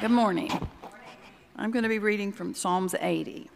Good 0.00 0.10
morning. 0.10 0.50
I'm 1.56 1.70
going 1.72 1.82
to 1.82 1.88
be 1.88 1.98
reading 1.98 2.30
from 2.30 2.54
Psalms 2.54 2.94
80. 3.00 3.50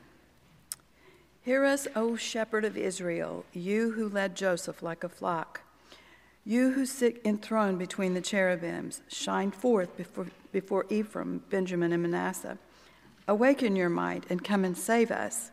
Hear 1.43 1.65
us, 1.65 1.87
O 1.95 2.17
shepherd 2.17 2.65
of 2.65 2.77
Israel, 2.77 3.45
you 3.53 3.93
who 3.93 4.09
led 4.09 4.35
Joseph 4.35 4.83
like 4.83 5.05
a 5.05 5.09
flock. 5.09 5.61
You 6.45 6.73
who 6.73 6.87
sit 6.87 7.21
enthroned 7.25 7.79
between 7.79 8.15
the 8.15 8.21
cherubims, 8.21 9.03
shine 9.09 9.53
forth 9.53 9.97
before, 9.97 10.27
before 10.51 10.87
Ephraim, 10.89 11.45
Benjamin, 11.51 11.93
and 11.93 12.03
Manasseh. 12.03 12.59
Awaken 13.29 13.77
your 13.77 13.91
might 13.91 14.25
and 14.29 14.43
come 14.43 14.65
and 14.65 14.77
save 14.77 15.11
us. 15.11 15.53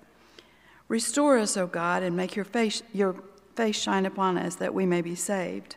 Restore 0.87 1.37
us, 1.37 1.57
O 1.57 1.67
God, 1.67 2.01
and 2.01 2.17
make 2.17 2.35
your 2.35 2.45
face, 2.45 2.81
your 2.91 3.15
face 3.55 3.79
shine 3.79 4.05
upon 4.05 4.37
us 4.37 4.55
that 4.55 4.73
we 4.73 4.85
may 4.85 5.01
be 5.01 5.15
saved. 5.15 5.75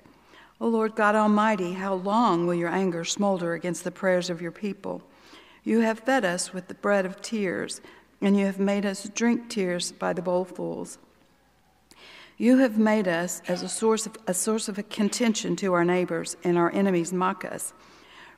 O 0.60 0.66
Lord 0.66 0.96
God 0.96 1.14
Almighty, 1.14 1.74
how 1.74 1.94
long 1.94 2.46
will 2.46 2.54
your 2.54 2.68
anger 2.68 3.04
smolder 3.04 3.54
against 3.54 3.84
the 3.84 3.90
prayers 3.90 4.28
of 4.28 4.42
your 4.42 4.50
people? 4.50 5.02
You 5.62 5.80
have 5.80 6.00
fed 6.00 6.24
us 6.24 6.52
with 6.52 6.68
the 6.68 6.74
bread 6.74 7.06
of 7.06 7.22
tears, 7.22 7.80
and 8.20 8.36
you 8.36 8.46
have 8.46 8.58
made 8.58 8.84
us 8.84 9.08
drink 9.14 9.48
tears 9.48 9.92
by 9.92 10.12
the 10.12 10.22
bowlfuls. 10.22 10.98
You 12.36 12.58
have 12.58 12.78
made 12.78 13.06
us 13.06 13.42
as 13.46 13.62
a 13.62 13.68
source 13.68 14.06
of 14.06 14.16
a 14.26 14.34
source 14.34 14.68
of 14.68 14.88
contention 14.88 15.56
to 15.56 15.74
our 15.74 15.84
neighbors, 15.84 16.36
and 16.42 16.58
our 16.58 16.72
enemies 16.72 17.12
mock 17.12 17.44
us. 17.44 17.72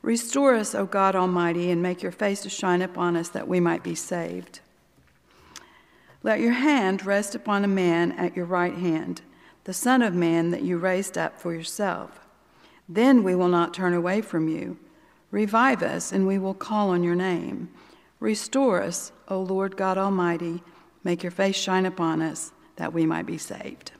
Restore 0.01 0.55
us, 0.55 0.73
O 0.73 0.85
God 0.85 1.15
Almighty, 1.15 1.71
and 1.71 1.81
make 1.81 2.01
your 2.01 2.11
face 2.11 2.41
to 2.41 2.49
shine 2.49 2.81
upon 2.81 3.15
us 3.15 3.29
that 3.29 3.47
we 3.47 3.59
might 3.59 3.83
be 3.83 3.95
saved. 3.95 4.59
Let 6.23 6.39
your 6.39 6.53
hand 6.53 7.05
rest 7.05 7.33
upon 7.33 7.63
a 7.63 7.67
man 7.67 8.11
at 8.11 8.35
your 8.35 8.45
right 8.45 8.75
hand, 8.75 9.21
the 9.63 9.73
Son 9.73 10.01
of 10.01 10.13
Man 10.13 10.51
that 10.51 10.63
you 10.63 10.77
raised 10.77 11.17
up 11.17 11.39
for 11.39 11.53
yourself. 11.53 12.19
Then 12.89 13.23
we 13.23 13.35
will 13.35 13.47
not 13.47 13.73
turn 13.73 13.93
away 13.93 14.21
from 14.21 14.47
you. 14.47 14.77
Revive 15.29 15.81
us, 15.81 16.11
and 16.11 16.27
we 16.27 16.37
will 16.37 16.53
call 16.53 16.89
on 16.89 17.03
your 17.03 17.15
name. 17.15 17.69
Restore 18.19 18.81
us, 18.81 19.11
O 19.27 19.39
Lord 19.39 19.77
God 19.77 19.97
Almighty. 19.97 20.61
Make 21.03 21.23
your 21.23 21.31
face 21.31 21.55
shine 21.55 21.85
upon 21.85 22.21
us, 22.21 22.51
that 22.75 22.91
we 22.91 23.05
might 23.05 23.25
be 23.25 23.37
saved. 23.37 23.91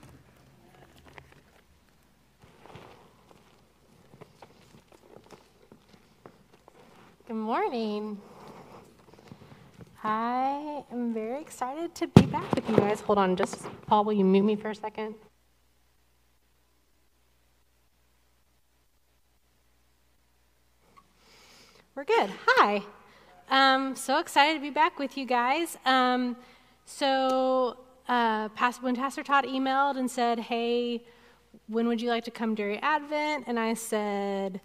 Good 7.26 7.36
morning. 7.36 8.20
I 10.04 10.84
am 10.90 11.14
very 11.14 11.40
excited 11.40 11.94
to 11.94 12.08
be 12.08 12.26
back 12.26 12.52
with 12.54 12.68
you 12.68 12.76
guys. 12.76 13.00
Hold 13.00 13.18
on, 13.18 13.36
just 13.36 13.66
Paul, 13.86 14.04
will 14.04 14.12
you 14.12 14.24
mute 14.24 14.42
me 14.42 14.56
for 14.56 14.70
a 14.70 14.74
second? 14.74 15.14
We're 22.02 22.26
good. 22.26 22.30
Hi. 22.48 22.82
Um, 23.48 23.94
so 23.94 24.18
excited 24.18 24.54
to 24.54 24.60
be 24.60 24.70
back 24.70 24.98
with 24.98 25.16
you 25.16 25.24
guys. 25.24 25.78
Um, 25.84 26.36
so 26.84 27.76
uh, 28.08 28.48
when 28.80 28.96
Pastor 28.96 29.22
Todd 29.22 29.44
emailed 29.44 29.96
and 29.96 30.10
said, 30.10 30.40
"Hey, 30.40 31.04
when 31.68 31.86
would 31.86 32.02
you 32.02 32.10
like 32.10 32.24
to 32.24 32.32
come 32.32 32.56
during 32.56 32.80
Advent?" 32.80 33.44
and 33.46 33.56
I 33.56 33.74
said 33.74 34.60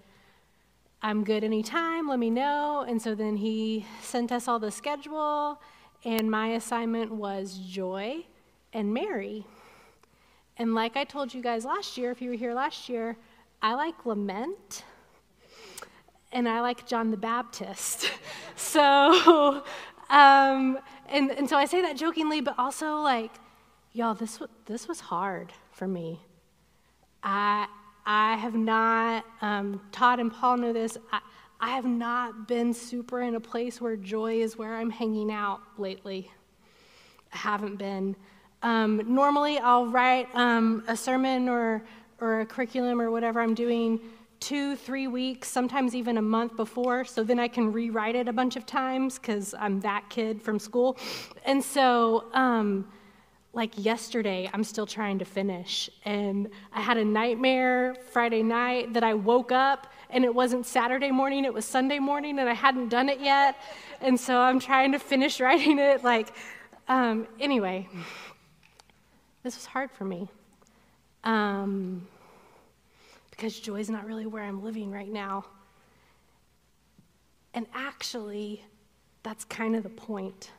I'm 1.03 1.23
good 1.23 1.43
anytime, 1.43 2.07
let 2.07 2.17
me 2.17 2.31
know. 2.31 2.83
And 2.87 2.99
so 2.99 3.13
then 3.13 3.37
he 3.37 3.85
sent 4.01 4.31
us 4.31 4.47
all 4.47 4.57
the 4.57 4.71
schedule, 4.71 5.61
and 6.03 6.31
my 6.31 6.53
assignment 6.53 7.11
was 7.11 7.59
Joy 7.59 8.25
and 8.73 8.91
Mary. 8.91 9.45
And 10.57 10.73
like 10.73 10.97
I 10.97 11.03
told 11.03 11.35
you 11.35 11.43
guys 11.43 11.65
last 11.65 11.99
year, 11.99 12.09
if 12.09 12.19
you 12.19 12.31
were 12.31 12.35
here 12.35 12.55
last 12.55 12.89
year, 12.89 13.15
I 13.61 13.75
like 13.75 14.07
lament 14.07 14.85
and 16.31 16.47
I 16.47 16.61
like 16.61 16.87
John 16.87 17.11
the 17.11 17.17
Baptist. 17.17 18.11
so, 18.55 19.63
um, 20.09 20.79
and, 21.09 21.31
and 21.31 21.49
so 21.49 21.57
I 21.57 21.65
say 21.65 21.81
that 21.81 21.97
jokingly, 21.97 22.41
but 22.41 22.55
also 22.57 22.97
like, 22.97 23.31
y'all, 23.93 24.13
this, 24.13 24.39
this 24.65 24.87
was 24.87 24.99
hard 24.99 25.53
for 25.71 25.87
me. 25.87 26.21
I, 27.23 27.67
I 28.05 28.35
have 28.35 28.55
not, 28.55 29.25
um, 29.41 29.81
Todd 29.91 30.19
and 30.19 30.31
Paul 30.31 30.57
know 30.57 30.73
this, 30.73 30.97
I, 31.11 31.19
I 31.59 31.69
have 31.71 31.85
not 31.85 32.47
been 32.47 32.73
super 32.73 33.21
in 33.21 33.35
a 33.35 33.39
place 33.39 33.81
where 33.81 33.95
joy 33.95 34.41
is 34.41 34.57
where 34.57 34.75
I'm 34.75 34.91
hanging 34.91 35.31
out 35.31 35.59
lately. 35.77 36.31
I 37.33 37.37
haven't 37.37 37.77
been. 37.77 38.15
Um, 38.61 39.01
normally, 39.07 39.57
I'll 39.57 39.87
write 39.87 40.27
um, 40.35 40.83
a 40.87 40.95
sermon 40.95 41.49
or, 41.49 41.83
or 42.21 42.41
a 42.41 42.45
curriculum 42.45 43.01
or 43.01 43.09
whatever 43.09 43.41
I'm 43.41 43.55
doing 43.55 43.99
two, 44.39 44.75
three 44.75 45.07
weeks, 45.07 45.47
sometimes 45.47 45.95
even 45.95 46.17
a 46.17 46.21
month 46.21 46.55
before, 46.55 47.05
so 47.05 47.23
then 47.23 47.39
I 47.39 47.47
can 47.47 47.71
rewrite 47.71 48.15
it 48.15 48.27
a 48.27 48.33
bunch 48.33 48.55
of 48.55 48.65
times 48.65 49.17
because 49.17 49.53
I'm 49.57 49.79
that 49.81 50.09
kid 50.09 50.41
from 50.41 50.59
school. 50.59 50.97
And 51.45 51.63
so, 51.63 52.25
um, 52.33 52.87
like 53.53 53.73
yesterday, 53.77 54.49
I'm 54.53 54.63
still 54.63 54.85
trying 54.85 55.19
to 55.19 55.25
finish. 55.25 55.89
And 56.05 56.49
I 56.71 56.81
had 56.81 56.97
a 56.97 57.03
nightmare 57.05 57.95
Friday 58.11 58.43
night 58.43 58.93
that 58.93 59.03
I 59.03 59.15
woke 59.15 59.51
up 59.51 59.87
and 60.09 60.23
it 60.23 60.33
wasn't 60.33 60.65
Saturday 60.65 61.11
morning, 61.11 61.43
it 61.43 61.53
was 61.53 61.65
Sunday 61.65 61.99
morning, 61.99 62.39
and 62.39 62.47
I 62.47 62.53
hadn't 62.53 62.89
done 62.89 63.09
it 63.09 63.19
yet. 63.19 63.57
And 63.99 64.19
so 64.19 64.39
I'm 64.39 64.59
trying 64.59 64.91
to 64.93 64.99
finish 64.99 65.39
writing 65.41 65.79
it. 65.79 66.03
Like, 66.03 66.33
um, 66.87 67.27
anyway, 67.39 67.89
this 69.43 69.55
was 69.55 69.65
hard 69.65 69.91
for 69.91 70.05
me. 70.05 70.29
Um, 71.23 72.07
because 73.37 73.59
joy 73.59 73.79
is 73.79 73.89
not 73.89 74.05
really 74.05 74.25
where 74.25 74.43
I'm 74.43 74.63
living 74.63 74.91
right 74.91 75.11
now. 75.11 75.45
And 77.53 77.67
actually, 77.73 78.63
that's 79.21 79.45
kind 79.45 79.75
of 79.75 79.83
the 79.83 79.89
point. 79.89 80.51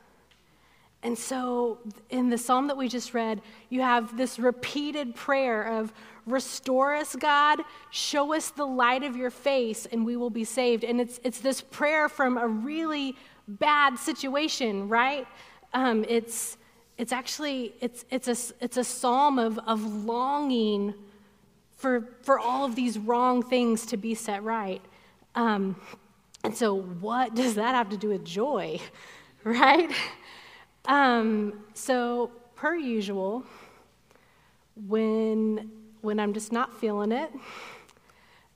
And 1.03 1.17
so, 1.17 1.79
in 2.09 2.29
the 2.29 2.37
psalm 2.37 2.67
that 2.67 2.77
we 2.77 2.87
just 2.87 3.13
read, 3.13 3.41
you 3.69 3.81
have 3.81 4.17
this 4.17 4.39
repeated 4.39 5.13
prayer 5.13 5.63
of, 5.63 5.93
Restore 6.25 6.93
us, 6.95 7.15
God, 7.15 7.59
show 7.89 8.35
us 8.35 8.51
the 8.51 8.65
light 8.65 9.03
of 9.03 9.15
your 9.15 9.31
face, 9.31 9.87
and 9.91 10.05
we 10.05 10.15
will 10.15 10.29
be 10.29 10.43
saved. 10.43 10.83
And 10.83 11.01
it's, 11.01 11.19
it's 11.23 11.39
this 11.39 11.59
prayer 11.59 12.07
from 12.07 12.37
a 12.37 12.47
really 12.47 13.15
bad 13.47 13.97
situation, 13.97 14.87
right? 14.87 15.25
Um, 15.73 16.05
it's, 16.07 16.57
it's 16.99 17.11
actually 17.11 17.73
it's, 17.81 18.05
it's, 18.11 18.27
a, 18.27 18.63
it's 18.63 18.77
a 18.77 18.83
psalm 18.83 19.39
of, 19.39 19.57
of 19.59 19.81
longing 20.05 20.93
for, 21.79 22.09
for 22.23 22.37
all 22.37 22.65
of 22.65 22.75
these 22.75 22.99
wrong 22.99 23.41
things 23.41 23.85
to 23.87 23.97
be 23.97 24.13
set 24.13 24.43
right. 24.43 24.81
Um, 25.33 25.77
and 26.43 26.55
so, 26.55 26.75
what 26.75 27.35
does 27.35 27.55
that 27.55 27.73
have 27.73 27.89
to 27.89 27.97
do 27.97 28.09
with 28.09 28.23
joy, 28.23 28.79
right? 29.43 29.89
Um, 30.85 31.61
so, 31.73 32.31
per 32.55 32.75
usual, 32.75 33.45
when 34.87 35.71
when 36.01 36.19
I'm 36.19 36.33
just 36.33 36.51
not 36.51 36.79
feeling 36.79 37.11
it, 37.11 37.31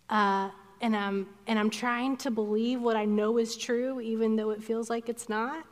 uh, 0.10 0.50
and 0.82 0.96
I'm 0.96 1.28
and 1.48 1.58
I'm 1.58 1.70
trying 1.70 2.18
to 2.18 2.32
believe 2.32 2.82
what 2.82 2.96
I 2.96 3.06
know 3.06 3.38
is 3.38 3.56
true, 3.56 4.02
even 4.02 4.36
though 4.36 4.50
it 4.50 4.62
feels 4.62 4.90
like 4.90 5.08
it's 5.08 5.30
not, 5.30 5.66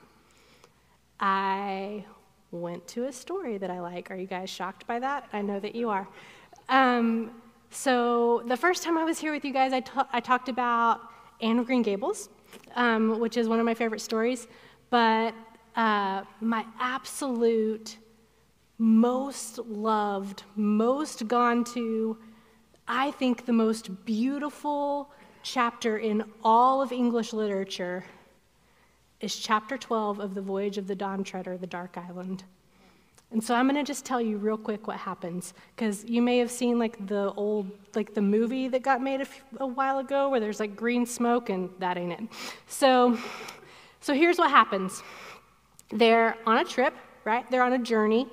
I 1.19 2.05
went 2.51 2.87
to 2.89 3.05
a 3.05 3.11
story 3.11 3.57
that 3.57 3.69
I 3.69 3.79
like. 3.81 4.11
Are 4.11 4.15
you 4.15 4.27
guys 4.27 4.49
shocked 4.49 4.87
by 4.87 4.99
that? 4.99 5.27
I 5.33 5.41
know 5.41 5.59
that 5.59 5.75
you 5.75 5.89
are. 5.89 6.07
Um, 6.69 7.40
so 7.71 8.43
the 8.45 8.57
first 8.57 8.83
time 8.83 8.97
I 8.97 9.05
was 9.05 9.17
here 9.17 9.31
with 9.31 9.45
you 9.45 9.53
guys, 9.53 9.71
I, 9.73 9.79
talked 10.19 10.49
about 10.49 11.01
Anne 11.41 11.57
of 11.57 11.65
Green 11.65 11.81
Gables, 11.81 12.29
um, 12.75 13.19
which 13.19 13.37
is 13.37 13.47
one 13.47 13.59
of 13.59 13.65
my 13.65 13.73
favorite 13.73 14.01
stories. 14.01 14.47
But 14.89 15.33
uh, 15.75 16.23
my 16.41 16.65
absolute 16.79 17.97
most 18.77 19.57
loved, 19.59 20.43
most 20.55 21.27
gone 21.27 21.63
to, 21.63 22.17
I 22.87 23.11
think 23.11 23.45
the 23.45 23.53
most 23.53 24.05
beautiful 24.05 25.11
chapter 25.43 25.97
in 25.97 26.23
all 26.43 26.81
of 26.81 26.91
English 26.91 27.31
literature 27.31 28.03
is 29.21 29.35
chapter 29.35 29.77
12 29.77 30.19
of 30.19 30.35
The 30.35 30.41
Voyage 30.41 30.77
of 30.77 30.87
the 30.87 30.95
Dawn 30.95 31.23
Treader, 31.23 31.57
The 31.57 31.67
Dark 31.67 31.97
Island. 31.97 32.43
And 33.31 33.41
so 33.41 33.55
I'm 33.55 33.65
going 33.65 33.77
to 33.77 33.87
just 33.87 34.03
tell 34.03 34.19
you 34.19 34.37
real 34.37 34.57
quick 34.57 34.87
what 34.87 34.97
happens 34.97 35.53
because 35.75 36.03
you 36.03 36.21
may 36.21 36.37
have 36.39 36.51
seen 36.51 36.77
like 36.77 37.07
the 37.07 37.31
old 37.33 37.71
like 37.95 38.13
the 38.13 38.21
movie 38.21 38.67
that 38.67 38.81
got 38.81 39.01
made 39.01 39.25
a, 39.57 39.65
while 39.65 39.99
ago 39.99 40.29
where 40.29 40.39
there's 40.39 40.59
like 40.59 40.75
green 40.75 41.05
smoke 41.05 41.49
and 41.49 41.69
that 41.79 41.97
ain't 41.97 42.11
it. 42.11 42.21
So 42.67 43.17
so 44.01 44.13
here's 44.13 44.37
what 44.37 44.49
happens. 44.49 45.01
They're 45.91 46.35
on 46.45 46.57
a 46.57 46.65
trip, 46.65 46.93
right? 47.23 47.49
They're 47.49 47.63
on 47.63 47.73
a 47.73 47.79
journey, 47.79 48.27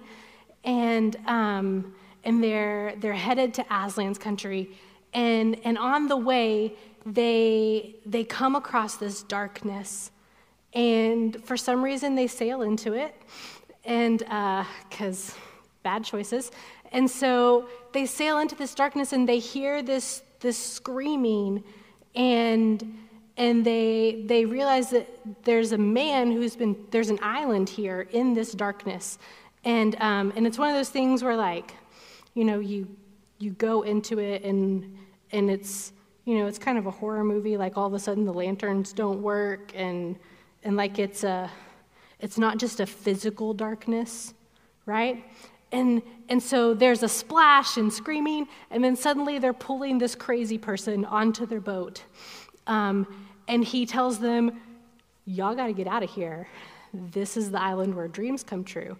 and 0.64 1.14
um, 1.26 1.94
and 2.24 2.42
they're 2.42 2.94
they're 2.96 3.12
headed 3.12 3.54
to 3.54 3.64
Aslan's 3.64 4.18
country, 4.18 4.70
and 5.12 5.60
and 5.64 5.78
on 5.78 6.08
the 6.08 6.16
way 6.16 6.74
they 7.04 7.94
they 8.06 8.24
come 8.24 8.56
across 8.56 8.96
this 8.96 9.22
darkness, 9.22 10.10
and 10.72 11.44
for 11.44 11.56
some 11.56 11.82
reason 11.84 12.14
they 12.14 12.26
sail 12.26 12.62
into 12.62 12.94
it, 12.94 13.14
and 13.88 14.18
because 14.88 15.30
uh, 15.30 15.34
bad 15.82 16.04
choices, 16.04 16.52
and 16.92 17.10
so 17.10 17.68
they 17.92 18.06
sail 18.06 18.38
into 18.38 18.54
this 18.54 18.74
darkness 18.74 19.12
and 19.12 19.28
they 19.28 19.40
hear 19.40 19.82
this 19.82 20.22
this 20.40 20.56
screaming, 20.56 21.64
and 22.14 22.96
and 23.36 23.64
they 23.64 24.22
they 24.26 24.44
realize 24.44 24.90
that 24.90 25.08
there's 25.44 25.72
a 25.72 25.78
man 25.78 26.30
who's 26.30 26.54
been 26.54 26.76
there's 26.90 27.08
an 27.08 27.18
island 27.22 27.68
here 27.68 28.02
in 28.12 28.34
this 28.34 28.52
darkness. 28.52 29.18
And 29.64 29.96
um, 30.00 30.32
and 30.36 30.46
it's 30.46 30.58
one 30.58 30.68
of 30.68 30.76
those 30.76 30.90
things 30.90 31.24
where 31.24 31.36
like 31.36 31.74
you 32.34 32.44
know 32.44 32.60
you 32.60 32.86
you 33.38 33.52
go 33.52 33.82
into 33.82 34.18
it 34.18 34.44
and 34.44 34.96
and 35.32 35.50
it's 35.50 35.92
you 36.24 36.38
know 36.38 36.46
it's 36.46 36.58
kind 36.58 36.78
of 36.78 36.86
a 36.86 36.90
horror 36.90 37.24
movie 37.24 37.56
like 37.56 37.76
all 37.76 37.86
of 37.86 37.94
a 37.94 37.98
sudden 37.98 38.24
the 38.24 38.32
lanterns 38.32 38.92
don't 38.92 39.22
work 39.22 39.72
and 39.74 40.18
and 40.62 40.76
like 40.76 40.98
it's 40.98 41.24
a 41.24 41.50
it's 42.20 42.38
not 42.38 42.58
just 42.58 42.80
a 42.80 42.86
physical 42.86 43.54
darkness 43.54 44.34
right 44.86 45.24
and 45.72 46.02
and 46.28 46.42
so 46.42 46.74
there's 46.74 47.02
a 47.02 47.08
splash 47.08 47.76
and 47.76 47.92
screaming 47.92 48.46
and 48.70 48.82
then 48.82 48.96
suddenly 48.96 49.38
they're 49.38 49.52
pulling 49.52 49.98
this 49.98 50.14
crazy 50.14 50.58
person 50.58 51.04
onto 51.04 51.46
their 51.46 51.60
boat 51.60 52.02
um, 52.68 53.06
and 53.48 53.64
he 53.64 53.86
tells 53.86 54.20
them, 54.20 54.60
Y'all 55.24 55.54
got 55.54 55.66
to 55.66 55.72
get 55.72 55.86
out 55.86 56.02
of 56.02 56.10
here. 56.10 56.48
This 56.94 57.36
is 57.36 57.50
the 57.50 57.60
island 57.60 57.94
where 57.94 58.08
dreams 58.08 58.42
come 58.42 58.64
true. 58.64 58.96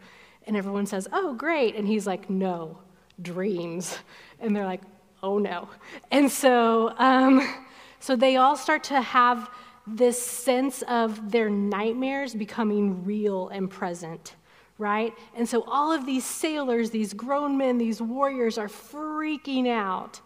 And 0.47 0.57
everyone 0.57 0.87
says, 0.87 1.07
Oh, 1.13 1.35
great. 1.35 1.77
And 1.77 1.87
he's 1.87 2.07
like, 2.07 2.29
No, 2.29 2.79
dreams. 3.23 3.97
And 4.41 4.57
they're 4.57 4.65
like, 4.65 4.83
Oh, 5.23 5.39
no. 5.39 5.69
And 6.11 6.31
so, 6.31 6.95
um, 6.99 7.57
so 8.01 8.17
they 8.17 8.37
all 8.37 8.57
start 8.57 8.85
to 8.85 9.01
have 9.01 9.51
this 9.97 10.21
sense 10.21 10.83
of 10.83 11.31
their 11.31 11.49
nightmares 11.49 12.35
becoming 12.35 13.05
real 13.05 13.49
and 13.49 13.71
present, 13.71 14.35
right? 14.77 15.15
And 15.37 15.49
so 15.49 15.63
all 15.65 15.93
of 15.93 16.07
these 16.07 16.25
sailors, 16.25 16.91
these 16.91 17.13
grown 17.13 17.57
men, 17.57 17.79
these 17.79 18.01
warriors 18.03 18.59
are 18.59 18.69
freaking 18.69 19.69
out 19.69 20.21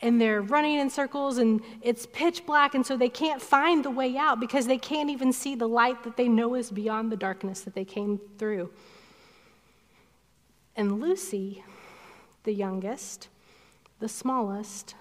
and 0.00 0.20
they're 0.20 0.42
running 0.42 0.78
in 0.78 0.90
circles 0.90 1.38
and 1.38 1.60
it's 1.82 2.06
pitch 2.06 2.46
black 2.46 2.74
and 2.74 2.84
so 2.84 2.96
they 2.96 3.08
can't 3.08 3.42
find 3.42 3.84
the 3.84 3.90
way 3.90 4.16
out 4.16 4.40
because 4.40 4.66
they 4.66 4.78
can't 4.78 5.10
even 5.10 5.32
see 5.32 5.54
the 5.54 5.66
light 5.66 6.02
that 6.04 6.16
they 6.16 6.28
know 6.28 6.54
is 6.54 6.70
beyond 6.70 7.10
the 7.10 7.16
darkness 7.16 7.62
that 7.62 7.74
they 7.74 7.84
came 7.84 8.20
through 8.38 8.70
and 10.76 11.00
lucy 11.00 11.64
the 12.44 12.52
youngest 12.52 13.28
the 13.98 14.08
smallest 14.08 14.94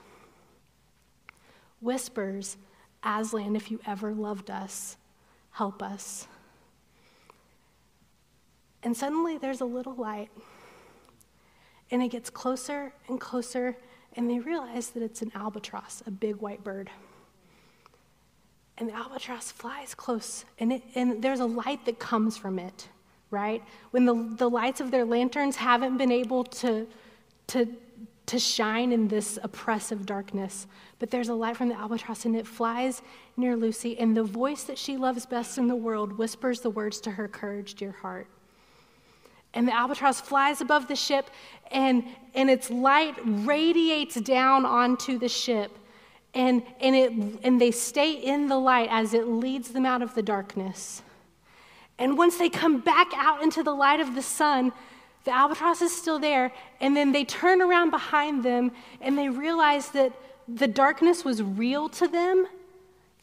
whispers 1.80 2.58
aslan 3.08 3.56
if 3.56 3.72
you 3.72 3.80
ever 3.88 4.14
loved 4.14 4.52
us 4.52 4.98
help 5.52 5.82
us 5.82 6.28
and 8.84 8.96
suddenly 8.96 9.38
there's 9.38 9.62
a 9.62 9.66
little 9.66 9.96
light 9.96 10.30
and 11.90 12.04
it 12.04 12.10
gets 12.10 12.30
closer 12.30 12.94
and 13.08 13.20
closer 13.20 13.78
and 14.18 14.30
they 14.30 14.40
realize 14.40 14.90
that 14.90 15.04
it's 15.04 15.22
an 15.22 15.32
albatross, 15.36 16.02
a 16.08 16.12
big 16.12 16.38
white 16.38 16.64
bird. 16.64 16.90
And 18.80 18.90
the 18.90 18.96
albatross 18.96 19.52
flies 19.52 19.94
close, 19.94 20.44
and, 20.60 20.74
it, 20.74 20.84
and 20.96 21.22
there's 21.22 21.40
a 21.40 21.46
light 21.46 21.86
that 21.86 22.00
comes 22.00 22.36
from 22.36 22.60
it, 22.60 22.90
right? 23.32 23.64
When 23.92 24.06
the, 24.06 24.36
the 24.38 24.50
lights 24.50 24.82
of 24.82 24.92
their 24.92 25.06
lanterns 25.06 25.56
haven't 25.56 25.98
been 25.98 26.12
able 26.12 26.44
to, 26.44 26.88
to, 27.48 27.68
to 28.28 28.38
shine 28.38 28.92
in 28.92 29.08
this 29.08 29.40
oppressive 29.42 30.06
darkness, 30.06 30.68
but 31.00 31.10
there's 31.10 31.30
a 31.30 31.34
light 31.34 31.58
from 31.58 31.70
the 31.70 31.76
albatross, 31.76 32.26
and 32.26 32.36
it 32.36 32.46
flies 32.46 33.02
near 33.38 33.56
Lucy, 33.56 33.98
and 34.00 34.16
the 34.16 34.24
voice 34.24 34.64
that 34.64 34.78
she 34.78 34.98
loves 34.98 35.26
best 35.26 35.58
in 35.58 35.68
the 35.68 35.76
world 35.76 36.18
whispers 36.18 36.60
the 36.60 36.70
words 36.70 37.00
to 37.02 37.12
her 37.12 37.28
courage, 37.28 37.76
dear 37.76 37.92
heart. 37.92 38.28
And 39.54 39.66
the 39.68 39.74
albatross 39.74 40.20
flies 40.20 40.60
above 40.60 40.90
the 40.90 40.96
ship, 40.96 41.30
and, 41.72 42.04
and 42.36 42.50
its 42.50 42.70
light 42.70 43.16
radiates 43.24 44.16
down 44.16 44.66
onto 44.66 45.18
the 45.18 45.30
ship. 45.30 45.72
And, 46.34 46.62
and, 46.82 46.96
it, 46.96 47.12
and 47.44 47.60
they 47.60 47.72
stay 47.72 48.12
in 48.12 48.50
the 48.50 48.60
light 48.60 48.90
as 48.92 49.14
it 49.14 49.28
leads 49.28 49.70
them 49.70 49.86
out 49.86 50.02
of 50.02 50.14
the 50.14 50.22
darkness. 50.22 51.02
And 51.98 52.18
once 52.18 52.38
they 52.38 52.50
come 52.50 52.82
back 52.82 53.08
out 53.16 53.42
into 53.42 53.64
the 53.64 53.74
light 53.74 54.02
of 54.02 54.14
the 54.14 54.22
sun, 54.22 54.74
the 55.28 55.36
albatross 55.36 55.82
is 55.82 55.94
still 55.94 56.20
there. 56.20 56.54
And 56.80 56.96
then 56.96 57.12
they 57.12 57.26
turn 57.26 57.62
around 57.62 57.90
behind 57.90 58.44
them 58.44 58.72
and 59.02 59.18
they 59.18 59.28
realize 59.28 59.90
that 59.90 60.14
the 60.48 60.68
darkness 60.70 61.26
was 61.26 61.44
real 61.44 61.90
to 61.90 62.08
them. 62.08 62.48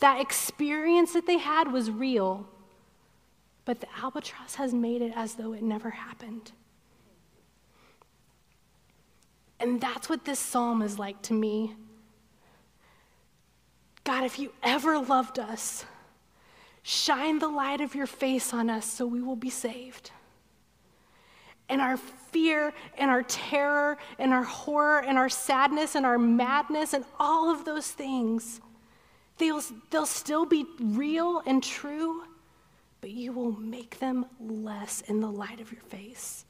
That 0.00 0.20
experience 0.20 1.14
that 1.14 1.26
they 1.26 1.38
had 1.38 1.72
was 1.72 1.90
real. 1.90 2.46
But 3.64 3.80
the 3.80 3.86
albatross 4.02 4.56
has 4.56 4.74
made 4.74 5.00
it 5.00 5.14
as 5.16 5.36
though 5.36 5.54
it 5.54 5.62
never 5.62 5.88
happened. 5.88 6.52
And 9.58 9.80
that's 9.80 10.10
what 10.10 10.26
this 10.26 10.38
psalm 10.38 10.82
is 10.82 10.98
like 10.98 11.22
to 11.22 11.32
me. 11.32 11.74
God, 14.04 14.24
if 14.24 14.38
you 14.38 14.52
ever 14.62 14.98
loved 14.98 15.38
us, 15.38 15.86
shine 16.82 17.38
the 17.38 17.48
light 17.48 17.80
of 17.80 17.94
your 17.94 18.06
face 18.06 18.52
on 18.52 18.68
us 18.68 18.84
so 18.84 19.06
we 19.06 19.22
will 19.22 19.36
be 19.36 19.48
saved. 19.48 20.10
And 21.68 21.80
our 21.80 21.96
fear 21.96 22.72
and 22.98 23.10
our 23.10 23.22
terror 23.22 23.96
and 24.18 24.32
our 24.32 24.42
horror 24.42 25.02
and 25.02 25.16
our 25.16 25.28
sadness 25.28 25.94
and 25.94 26.04
our 26.04 26.18
madness 26.18 26.92
and 26.92 27.04
all 27.18 27.50
of 27.50 27.64
those 27.64 27.90
things, 27.90 28.60
they'll, 29.38 29.62
they'll 29.90 30.06
still 30.06 30.44
be 30.44 30.66
real 30.78 31.42
and 31.46 31.62
true 31.62 32.24
but 33.04 33.10
you 33.10 33.32
will 33.32 33.52
make 33.52 33.98
them 33.98 34.24
less 34.40 35.02
in 35.02 35.20
the 35.20 35.30
light 35.30 35.60
of 35.60 35.70
your 35.70 35.82
face. 35.82 36.46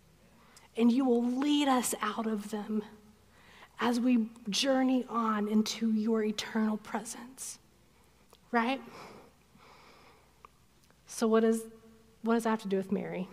And 0.76 0.93
you 0.93 1.05
will 1.05 1.25
lead 1.25 1.67
us 1.67 1.96
out 2.00 2.28
of 2.28 2.50
them 2.52 2.84
as 3.81 3.99
we 3.99 4.28
journey 4.49 5.05
on 5.08 5.49
into 5.49 5.90
your 5.90 6.22
eternal 6.22 6.76
presence. 6.76 7.58
Right? 8.52 8.81
So, 11.08 11.26
what, 11.26 11.43
is, 11.43 11.64
what 12.22 12.34
does 12.34 12.44
that 12.44 12.50
have 12.50 12.62
to 12.62 12.69
do 12.69 12.76
with 12.76 12.93
Mary? 12.93 13.28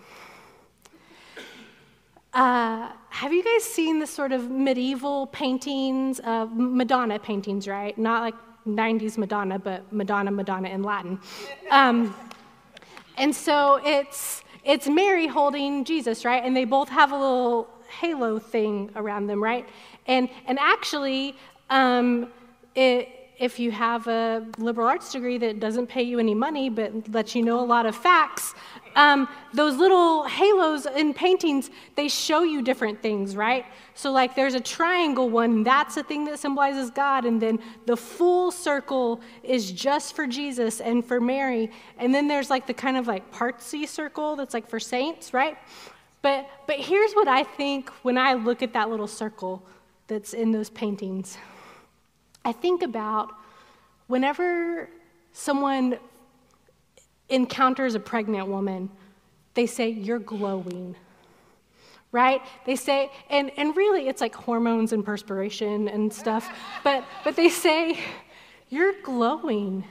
Uh, 2.33 2.89
have 3.09 3.33
you 3.33 3.43
guys 3.43 3.63
seen 3.63 3.99
the 3.99 4.07
sort 4.07 4.31
of 4.31 4.49
medieval 4.49 5.27
paintings, 5.27 6.21
Madonna 6.23 7.19
paintings, 7.19 7.67
right? 7.67 7.97
Not 7.97 8.21
like 8.21 8.35
90s 8.65 9.17
Madonna, 9.17 9.59
but 9.59 9.91
Madonna, 9.91 10.31
Madonna 10.31 10.69
in 10.69 10.83
Latin. 10.83 11.19
Um, 11.69 12.15
and 13.17 13.35
so 13.35 13.81
it's, 13.83 14.43
it's 14.63 14.87
Mary 14.87 15.27
holding 15.27 15.83
Jesus, 15.83 16.23
right? 16.23 16.43
And 16.43 16.55
they 16.55 16.65
both 16.65 16.89
have 16.89 17.11
a 17.11 17.17
little 17.17 17.67
halo 17.99 18.39
thing 18.39 18.91
around 18.95 19.27
them, 19.27 19.43
right? 19.43 19.67
And, 20.07 20.29
and 20.47 20.57
actually, 20.59 21.35
um, 21.69 22.31
it, 22.75 23.09
if 23.41 23.59
you 23.59 23.71
have 23.71 24.07
a 24.07 24.45
liberal 24.59 24.87
arts 24.87 25.11
degree 25.11 25.39
that 25.39 25.59
doesn't 25.59 25.87
pay 25.87 26.03
you 26.03 26.19
any 26.19 26.35
money 26.35 26.69
but 26.69 27.09
lets 27.09 27.33
you 27.33 27.41
know 27.41 27.59
a 27.59 27.65
lot 27.65 27.87
of 27.87 27.95
facts, 27.95 28.53
um, 28.95 29.27
those 29.51 29.77
little 29.77 30.23
halos 30.25 30.85
in 30.85 31.11
paintings, 31.11 31.71
they 31.95 32.07
show 32.07 32.43
you 32.43 32.61
different 32.61 33.01
things, 33.01 33.35
right? 33.35 33.65
So, 33.95 34.11
like, 34.11 34.35
there's 34.35 34.53
a 34.53 34.59
triangle 34.59 35.29
one, 35.29 35.63
that's 35.63 35.97
a 35.97 36.03
thing 36.03 36.23
that 36.25 36.37
symbolizes 36.37 36.91
God, 36.91 37.25
and 37.25 37.41
then 37.41 37.59
the 37.87 37.97
full 37.97 38.51
circle 38.51 39.21
is 39.43 39.71
just 39.71 40.15
for 40.15 40.27
Jesus 40.27 40.79
and 40.79 41.03
for 41.03 41.19
Mary, 41.19 41.71
and 41.97 42.13
then 42.13 42.27
there's 42.27 42.49
like 42.51 42.67
the 42.67 42.75
kind 42.75 42.95
of 42.95 43.07
like 43.07 43.31
partsy 43.33 43.87
circle 43.87 44.35
that's 44.35 44.53
like 44.53 44.69
for 44.69 44.79
saints, 44.79 45.33
right? 45.33 45.57
But, 46.21 46.47
but 46.67 46.75
here's 46.75 47.13
what 47.13 47.27
I 47.27 47.43
think 47.43 47.89
when 48.03 48.19
I 48.19 48.33
look 48.33 48.61
at 48.61 48.73
that 48.73 48.91
little 48.91 49.07
circle 49.07 49.65
that's 50.05 50.33
in 50.33 50.51
those 50.51 50.69
paintings. 50.69 51.37
I 52.43 52.51
think 52.51 52.81
about 52.81 53.31
whenever 54.11 54.89
someone 55.31 55.97
encounters 57.29 57.95
a 57.95 57.99
pregnant 57.99 58.47
woman, 58.47 58.89
they 59.53 59.65
say, 59.65 59.89
You're 59.89 60.19
glowing. 60.19 60.95
Right? 62.11 62.41
They 62.65 62.75
say, 62.75 63.09
and, 63.29 63.51
and 63.55 63.75
really 63.75 64.09
it's 64.09 64.19
like 64.19 64.35
hormones 64.35 64.91
and 64.91 65.05
perspiration 65.05 65.87
and 65.87 66.11
stuff, 66.11 66.49
but, 66.83 67.05
but 67.23 67.37
they 67.37 67.47
say, 67.47 67.97
You're 68.69 68.93
glowing. 69.01 69.85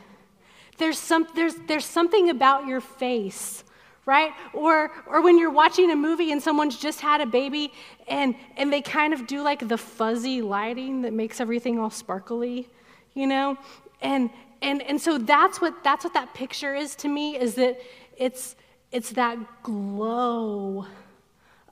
There's, 0.77 0.99
some, 0.99 1.27
there's, 1.35 1.55
there's 1.67 1.85
something 1.85 2.31
about 2.31 2.67
your 2.67 2.81
face 2.81 3.65
right? 4.07 4.33
Or, 4.55 4.91
or 5.07 5.21
when 5.21 5.39
you're 5.39 5.53
watching 5.53 5.93
a 5.93 5.95
movie 5.95 6.33
and 6.33 6.43
someone's 6.43 6.77
just 6.77 7.00
had 7.00 7.21
a 7.21 7.27
baby 7.27 7.73
and, 8.09 8.35
and 8.57 8.73
they 8.73 8.81
kind 8.81 9.12
of 9.12 9.27
do 9.29 9.43
like 9.43 9.69
the 9.69 9.79
fuzzy 9.79 10.43
lighting 10.43 11.03
that 11.03 11.12
makes 11.12 11.39
everything 11.39 11.79
all 11.79 11.91
sparkly, 11.91 12.67
you 13.15 13.29
know? 13.29 13.57
And, 14.02 14.30
and, 14.62 14.83
and 14.83 15.00
so 15.00 15.19
that's 15.19 15.61
what, 15.61 15.83
that's 15.85 16.04
what 16.04 16.14
that 16.14 16.35
picture 16.35 16.75
is 16.75 16.95
to 16.97 17.09
me, 17.09 17.37
is 17.37 17.54
that 17.54 17.80
it's, 18.16 18.57
it's 18.92 19.11
that 19.11 19.38
glow 19.62 20.87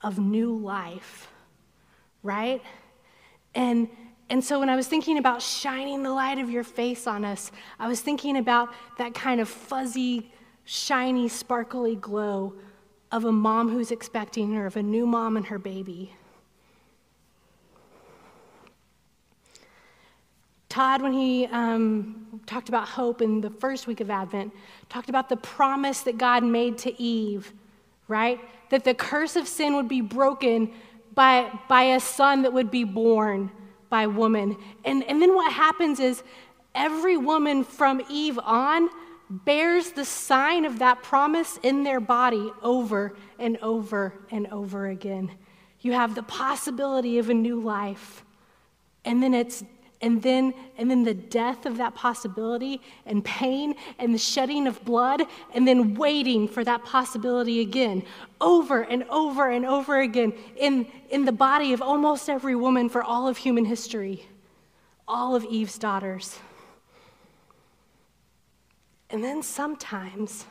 of 0.02 0.18
new 0.18 0.56
life, 0.56 1.28
right? 2.23 2.62
And, 3.54 3.88
and 4.30 4.44
so 4.44 4.61
when 4.61 4.68
I 4.68 4.76
was 4.76 4.87
thinking 4.87 5.18
about 5.18 5.42
shining 5.42 6.02
the 6.02 6.12
light 6.12 6.38
of 6.38 6.50
your 6.50 6.64
face 6.64 7.06
on 7.06 7.25
us, 7.25 7.50
I 7.78 7.88
was 7.88 8.00
thinking 8.00 8.37
about 8.37 8.68
that 8.99 9.14
kind 9.14 9.40
of 9.40 9.49
fuzzy, 9.49 10.30
shiny, 10.64 11.28
sparkly 11.28 11.97
glow 11.97 12.54
of 13.11 13.25
a 13.25 13.32
mom 13.32 13.70
who's 13.70 13.90
expecting 13.90 14.56
or 14.56 14.66
of 14.66 14.76
a 14.76 14.82
new 14.82 15.06
mom 15.06 15.37
and 15.37 15.47
her 15.47 15.58
baby. 15.58 16.14
Todd, 20.78 21.02
when 21.02 21.12
he 21.12 21.44
um, 21.47 22.40
talked 22.47 22.68
about 22.68 22.87
hope 22.87 23.20
in 23.20 23.40
the 23.40 23.50
first 23.50 23.88
week 23.88 23.99
of 24.00 24.11
Advent, 24.11 24.54
talked 24.88 25.08
about 25.08 25.28
the 25.28 25.37
promise 25.37 26.02
that 26.02 26.18
God 26.18 26.44
made 26.44 26.78
to 26.78 27.02
Eve, 27.02 27.52
right? 28.06 28.38
That 28.70 28.85
the 28.85 28.94
curse 28.94 29.35
of 29.35 29.49
sin 29.49 29.75
would 29.75 29.88
be 29.88 30.00
broken 30.00 30.70
by, 31.16 31.50
by 31.68 31.82
a 31.82 31.99
son 31.99 32.42
that 32.42 32.52
would 32.52 32.70
be 32.70 32.85
born 32.85 33.50
by 33.90 34.06
woman. 34.06 34.56
And, 34.85 35.02
and 35.02 35.20
then 35.20 35.35
what 35.35 35.52
happens 35.52 35.99
is 35.99 36.23
every 36.76 37.16
woman 37.16 37.64
from 37.64 38.00
Eve 38.08 38.38
on 38.38 38.88
bears 39.28 39.90
the 39.90 40.04
sign 40.04 40.64
of 40.64 40.78
that 40.78 41.02
promise 41.02 41.58
in 41.64 41.82
their 41.82 41.99
body 41.99 42.52
over 42.62 43.16
and 43.40 43.56
over 43.62 44.14
and 44.30 44.47
over 44.52 44.87
again. 44.87 45.32
You 45.80 45.94
have 45.94 46.14
the 46.14 46.23
possibility 46.23 47.18
of 47.18 47.30
a 47.30 47.35
new 47.35 47.61
life. 47.61 48.25
And 49.04 49.20
then 49.20 49.35
it's 49.35 49.64
and 50.00 50.23
then 50.23 50.55
and 50.76 50.90
then 50.90 51.02
the 51.02 51.14
death 51.14 51.67
of 51.67 51.78
that 51.78 51.95
possibility 51.95 52.81
and 53.05 53.25
pain 53.25 53.75
and 53.99 54.14
the 54.14 54.19
shedding 54.19 54.67
of 54.67 54.85
blood 54.85 55.23
and 55.55 55.67
then 55.67 55.95
waiting 55.95 56.47
for 56.47 56.62
that 56.62 56.85
possibility 56.85 57.61
again 57.61 58.05
over 58.40 58.83
and 58.83 59.02
over 59.11 59.50
and 59.50 59.67
over 59.67 60.00
again 60.00 60.33
in 60.57 60.87
in 61.11 61.25
the 61.25 61.33
body 61.33 61.73
of 61.73 61.83
almost 61.83 62.31
every 62.31 62.55
woman 62.55 62.88
for 62.88 63.02
all 63.02 63.26
of 63.26 63.38
human 63.38 63.64
history 63.64 64.25
all 65.09 65.35
of 65.35 65.45
Eve's 65.45 65.78
daughters. 65.78 66.38
And 69.11 69.25
then 69.25 69.43
sometimes 69.43 70.45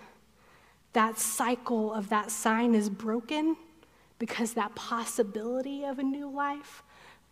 that 0.93 1.19
cycle 1.19 1.93
of 1.93 2.09
that 2.09 2.31
sign 2.31 2.73
is 2.73 2.89
broken 2.89 3.55
because 4.17 4.53
that 4.53 4.73
possibility 4.73 5.83
of 5.83 5.99
a 5.99 6.03
new 6.03 6.27
life 6.27 6.81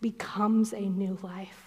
becomes 0.01 0.71
a 0.71 0.81
new 0.81 1.17
life 1.23 1.64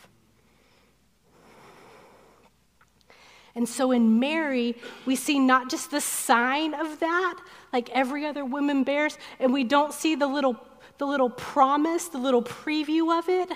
And 3.58 3.68
so 3.68 3.90
in 3.90 4.20
Mary, 4.20 4.76
we 5.04 5.16
see 5.16 5.40
not 5.40 5.68
just 5.68 5.90
the 5.90 6.00
sign 6.00 6.74
of 6.74 7.00
that, 7.00 7.40
like 7.72 7.90
every 7.90 8.24
other 8.24 8.44
woman 8.44 8.84
bears, 8.84 9.18
and 9.40 9.52
we 9.52 9.64
don't 9.64 9.92
see 9.92 10.14
the 10.14 10.28
little, 10.28 10.56
the 10.98 11.04
little 11.04 11.28
promise, 11.28 12.06
the 12.06 12.18
little 12.18 12.40
preview 12.40 13.18
of 13.18 13.28
it. 13.28 13.50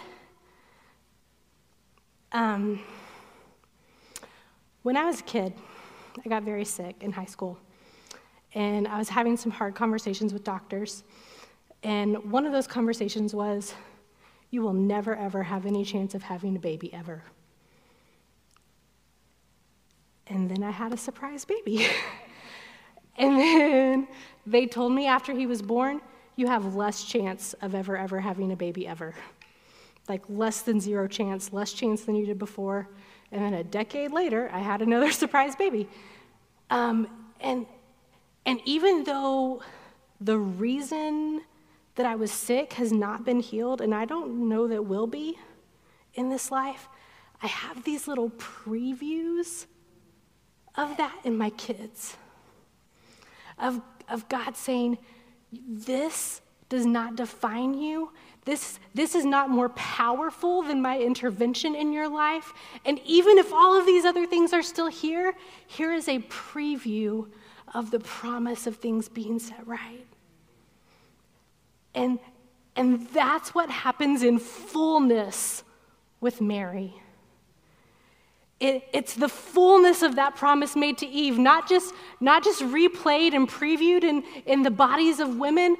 Um, 2.33 2.81
when 4.83 4.97
I 4.97 5.05
was 5.05 5.21
a 5.21 5.23
kid, 5.23 5.53
I 6.25 6.29
got 6.29 6.43
very 6.43 6.65
sick 6.65 6.97
in 7.01 7.13
high 7.13 7.27
school, 7.27 7.57
and 8.55 8.89
I 8.89 8.99
was 8.99 9.09
having 9.09 9.37
some 9.37 9.53
hard 9.53 9.77
conversations 9.77 10.33
with 10.33 10.43
doctors. 10.43 11.05
And 11.85 12.29
one 12.29 12.45
of 12.45 12.51
those 12.51 12.67
conversations 12.67 13.37
was, 13.37 13.73
You 14.51 14.63
will 14.63 14.73
never, 14.73 15.15
ever 15.15 15.45
have 15.45 15.65
any 15.65 15.85
chance 15.85 16.17
of 16.17 16.25
having 16.25 16.57
a 16.57 16.59
baby 16.59 16.93
ever. 16.93 17.23
And 20.29 20.51
then 20.51 20.63
I 20.63 20.71
had 20.71 20.93
a 20.93 20.97
surprise 20.97 21.45
baby. 21.45 21.87
and 23.17 23.39
then 23.39 24.09
they 24.47 24.67
told 24.67 24.93
me 24.93 25.07
after 25.07 25.33
he 25.33 25.47
was 25.47 25.63
born, 25.63 26.01
you 26.37 26.47
have 26.47 26.75
less 26.75 27.05
chance 27.05 27.55
of 27.55 27.75
ever, 27.75 27.97
ever 27.97 28.21
having 28.21 28.53
a 28.53 28.57
baby 28.57 28.87
ever. 28.87 29.15
Like 30.09 30.23
less 30.29 30.63
than 30.63 30.81
zero 30.81 31.07
chance, 31.07 31.53
less 31.53 31.73
chance 31.73 32.03
than 32.03 32.17
you 32.17 32.27
did 32.27 32.39
before. 32.39 32.89
And 33.31 33.43
then 33.43 33.55
a 33.55 33.65
decade 33.65 34.13
later, 34.13 34.51
I 34.53 34.61
had 34.61 34.83
another 34.83 35.11
surprise 35.23 35.57
baby. 35.57 35.89
Um, 36.71 37.09
and, 37.41 37.67
and 38.47 38.61
even 38.65 39.05
though 39.05 39.63
the 40.21 40.39
reason 40.39 41.43
that 41.95 42.07
I 42.07 42.15
was 42.15 42.33
sick 42.33 42.75
has 42.75 42.93
not 42.93 43.25
been 43.25 43.41
healed, 43.41 43.81
and 43.81 43.95
I 43.95 44.05
don't 44.05 44.49
know 44.49 44.67
that 44.69 44.85
will 44.85 45.07
be 45.07 45.39
in 46.15 46.31
this 46.31 46.51
life, 46.51 46.89
I 47.43 47.49
have 47.49 47.85
these 47.85 48.09
little 48.09 48.31
previews 48.31 49.67
of 50.75 50.97
that 50.97 51.19
in 51.25 51.37
my 51.37 51.51
kids. 51.51 52.17
Of, 53.59 53.81
of 54.09 54.29
God 54.29 54.57
saying, 54.57 54.99
This 55.53 56.41
does 56.69 56.87
not 56.87 57.17
define 57.17 57.75
you. 57.75 58.11
This, 58.45 58.81
this 58.93 59.15
is 59.15 59.25
not 59.25 59.51
more 59.51 59.69
powerful 59.71 60.63
than 60.63 60.83
my 60.83 60.99
intervention 60.99 61.77
in 61.77 61.93
your 61.93 62.09
life. 62.09 62.53
And 62.85 63.01
even 63.05 63.39
if 63.39 63.53
all 63.53 63.79
of 63.79 63.87
these 63.87 64.05
other 64.05 64.27
things 64.27 64.53
are 64.53 64.63
still 64.63 64.89
here, 64.89 65.35
here 65.67 65.93
is 65.93 66.09
a 66.09 66.19
preview 66.21 67.29
of 67.73 67.91
the 67.91 68.01
promise 68.01 68.67
of 68.67 68.77
things 68.77 69.09
being 69.09 69.39
set 69.39 69.65
right. 69.67 70.07
And, 71.95 72.19
and 72.75 73.07
that's 73.09 73.55
what 73.55 73.71
happens 73.71 74.23
in 74.23 74.39
fullness 74.39 75.63
with 76.21 76.41
Mary. 76.41 76.95
It, 78.63 78.85
it's 78.93 79.15
the 79.15 79.29
fullness 79.29 80.03
of 80.03 80.15
that 80.15 80.37
promise 80.37 80.77
made 80.77 80.97
to 80.99 81.07
Eve, 81.07 81.37
not 81.37 81.69
just, 81.69 81.93
not 82.21 82.45
just 82.45 82.63
replayed 82.63 83.35
and 83.35 83.49
previewed 83.49 84.05
in, 84.05 84.23
in 84.47 84.63
the 84.63 84.71
bodies 84.71 85.19
of 85.19 85.37
women, 85.37 85.77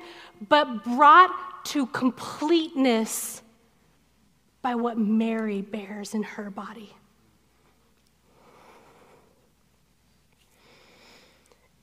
but 0.49 0.83
brought 0.83 1.65
to 1.67 1.87
completeness 1.87 3.41
by 4.63 4.75
what 4.75 4.99
Mary 4.99 5.63
bears 5.63 6.13
in 6.13 6.25
her 6.25 6.51
body. 6.51 6.93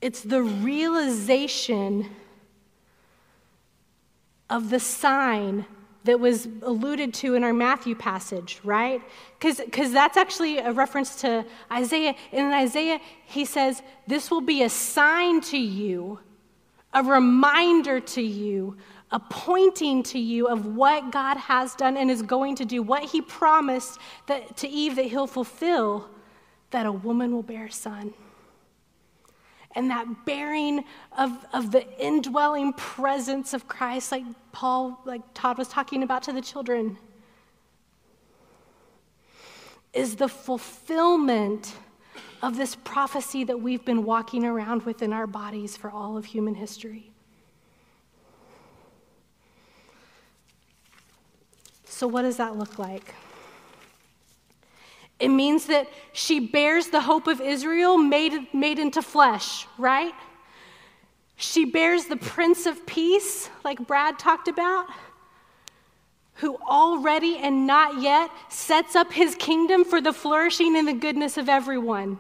It's 0.01 0.20
the 0.20 0.41
realization 0.41 2.10
of 4.50 4.70
the 4.70 4.82
sign 4.82 5.65
that 6.03 6.20
was 6.20 6.48
alluded 6.62 7.13
to 7.13 7.36
in 7.36 7.44
our 7.44 7.53
Matthew 7.53 7.96
passage, 7.96 8.60
right? 8.63 9.01
Because 9.39 9.91
that's 9.91 10.18
actually 10.18 10.60
a 10.60 10.72
reference 10.72 11.22
to 11.22 11.46
Isaiah. 11.72 12.15
In 12.32 12.46
Isaiah, 12.46 13.00
he 13.25 13.46
says, 13.46 13.82
This 14.08 14.32
will 14.32 14.41
be 14.41 14.63
a 14.63 14.70
sign 14.70 15.41
to 15.41 15.58
you, 15.58 16.20
a 16.94 17.03
reminder 17.03 18.00
to 18.00 18.22
you, 18.22 18.77
a 19.12 19.20
pointing 19.20 20.03
to 20.03 20.20
you 20.20 20.48
of 20.48 20.65
what 20.65 21.12
God 21.12 21.38
has 21.38 21.75
done 21.75 21.98
and 21.98 22.10
is 22.10 22.22
going 22.22 22.56
to 22.58 22.65
do, 22.65 22.82
what 22.82 23.03
he 23.03 23.22
promised 23.22 24.00
that, 24.27 24.56
to 24.58 24.68
Eve 24.68 24.96
that 24.96 25.06
he'll 25.06 25.27
fulfill, 25.27 26.10
that 26.72 26.86
a 26.86 26.91
woman 26.91 27.34
will 27.34 27.44
bear 27.44 27.65
a 27.65 27.72
son 27.72 28.13
and 29.75 29.89
that 29.91 30.25
bearing 30.25 30.83
of, 31.17 31.45
of 31.53 31.71
the 31.71 31.85
indwelling 32.03 32.73
presence 32.73 33.53
of 33.53 33.67
Christ, 33.67 34.11
like 34.11 34.23
Paul, 34.51 34.99
like 35.05 35.21
Todd 35.33 35.57
was 35.57 35.67
talking 35.67 36.03
about 36.03 36.23
to 36.23 36.33
the 36.33 36.41
children, 36.41 36.97
is 39.93 40.15
the 40.15 40.27
fulfillment 40.27 41.75
of 42.41 42.57
this 42.57 42.75
prophecy 42.75 43.43
that 43.43 43.59
we've 43.59 43.83
been 43.85 44.03
walking 44.03 44.45
around 44.45 44.83
with 44.83 45.01
in 45.01 45.13
our 45.13 45.27
bodies 45.27 45.75
for 45.75 45.91
all 45.91 46.17
of 46.17 46.25
human 46.25 46.55
history. 46.55 47.11
So, 51.85 52.07
what 52.07 52.21
does 52.21 52.38
that 52.38 52.55
look 52.55 52.79
like? 52.79 53.13
It 55.19 55.29
means 55.29 55.65
that 55.65 55.89
she 56.13 56.39
bears 56.39 56.88
the 56.88 57.01
hope 57.01 57.27
of 57.27 57.41
Israel 57.41 57.97
made, 57.97 58.53
made 58.53 58.79
into 58.79 59.01
flesh, 59.01 59.67
right? 59.77 60.13
She 61.35 61.65
bears 61.65 62.05
the 62.05 62.17
Prince 62.17 62.65
of 62.65 62.85
Peace, 62.85 63.49
like 63.63 63.85
Brad 63.85 64.17
talked 64.17 64.47
about, 64.47 64.88
who 66.35 66.57
already 66.57 67.38
and 67.38 67.67
not 67.67 68.01
yet 68.01 68.29
sets 68.47 68.95
up 68.95 69.11
his 69.11 69.35
kingdom 69.35 69.83
for 69.83 69.99
the 69.99 70.13
flourishing 70.13 70.77
and 70.77 70.88
the 70.88 70.93
goodness 70.93 71.38
of 71.38 71.49
everyone. 71.49 72.19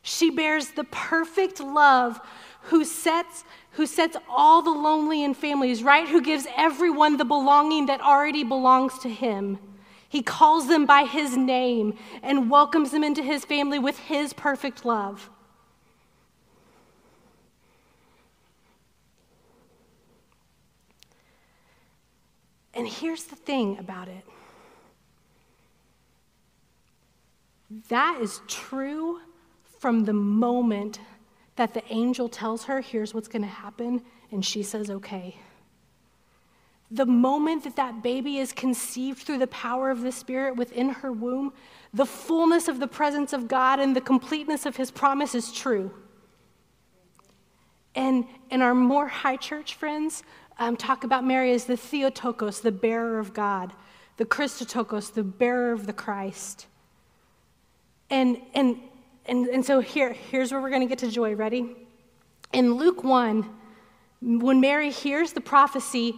She 0.00 0.30
bears 0.30 0.68
the 0.70 0.84
perfect 0.84 1.60
love 1.60 2.20
who 2.64 2.84
sets, 2.84 3.44
who 3.72 3.86
sets 3.86 4.16
all 4.28 4.62
the 4.62 4.70
lonely 4.70 5.22
in 5.24 5.34
families, 5.34 5.82
right? 5.82 6.08
Who 6.08 6.22
gives 6.22 6.46
everyone 6.56 7.18
the 7.18 7.24
belonging 7.24 7.86
that 7.86 8.00
already 8.00 8.44
belongs 8.44 8.98
to 9.00 9.10
him. 9.10 9.58
He 10.08 10.22
calls 10.22 10.68
them 10.68 10.86
by 10.86 11.04
his 11.04 11.36
name 11.36 11.96
and 12.22 12.50
welcomes 12.50 12.90
them 12.90 13.02
into 13.02 13.22
his 13.22 13.44
family 13.44 13.78
with 13.78 13.98
his 13.98 14.32
perfect 14.32 14.84
love. 14.84 15.30
And 22.74 22.88
here's 22.88 23.24
the 23.24 23.36
thing 23.36 23.78
about 23.78 24.08
it 24.08 24.24
that 27.88 28.20
is 28.20 28.40
true 28.46 29.20
from 29.80 30.04
the 30.04 30.12
moment 30.12 31.00
that 31.56 31.74
the 31.74 31.82
angel 31.92 32.28
tells 32.28 32.64
her, 32.64 32.80
here's 32.80 33.14
what's 33.14 33.28
going 33.28 33.42
to 33.42 33.48
happen, 33.48 34.02
and 34.30 34.44
she 34.44 34.62
says, 34.62 34.90
okay 34.90 35.36
the 36.94 37.06
moment 37.06 37.64
that 37.64 37.74
that 37.74 38.02
baby 38.04 38.38
is 38.38 38.52
conceived 38.52 39.18
through 39.18 39.38
the 39.38 39.48
power 39.48 39.90
of 39.90 40.02
the 40.02 40.12
Spirit 40.12 40.54
within 40.54 40.90
her 40.90 41.12
womb, 41.12 41.52
the 41.92 42.06
fullness 42.06 42.68
of 42.68 42.78
the 42.78 42.86
presence 42.86 43.32
of 43.32 43.48
God 43.48 43.80
and 43.80 43.96
the 43.96 44.00
completeness 44.00 44.64
of 44.64 44.76
His 44.76 44.92
promise 44.92 45.34
is 45.34 45.52
true. 45.52 45.90
And, 47.96 48.24
and 48.50 48.62
our 48.62 48.74
more 48.74 49.08
high 49.08 49.36
church 49.36 49.74
friends 49.74 50.22
um, 50.58 50.76
talk 50.76 51.02
about 51.02 51.24
Mary 51.24 51.52
as 51.52 51.64
the 51.64 51.76
Theotokos, 51.76 52.60
the 52.60 52.72
bearer 52.72 53.18
of 53.18 53.34
God, 53.34 53.72
the 54.16 54.24
Christotokos, 54.24 55.14
the 55.14 55.24
bearer 55.24 55.72
of 55.72 55.86
the 55.86 55.92
Christ. 55.92 56.66
And, 58.08 58.36
and, 58.54 58.78
and, 59.26 59.46
and 59.46 59.64
so 59.64 59.80
here, 59.80 60.12
here's 60.12 60.52
where 60.52 60.60
we're 60.60 60.70
going 60.70 60.82
to 60.82 60.88
get 60.88 60.98
to 60.98 61.10
joy. 61.10 61.34
Ready? 61.34 61.76
In 62.52 62.74
Luke 62.74 63.02
1, 63.02 63.48
when 64.20 64.60
Mary 64.60 64.90
hears 64.90 65.32
the 65.32 65.40
prophecy, 65.40 66.14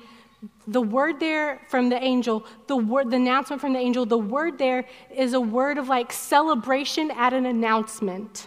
the 0.67 0.81
word 0.81 1.21
there 1.21 1.61
from 1.69 1.89
the 1.89 2.03
angel, 2.03 2.45
the 2.67 2.77
word, 2.77 3.11
the 3.11 3.17
announcement 3.17 3.61
from 3.61 3.73
the 3.73 3.79
angel, 3.79 4.05
the 4.05 4.19
word 4.19 4.59
there 4.59 4.85
is 5.15 5.33
a 5.33 5.41
word 5.41 5.79
of 5.79 5.89
like 5.89 6.13
celebration 6.13 7.11
at 7.13 7.33
an 7.33 7.47
announcement. 7.47 8.47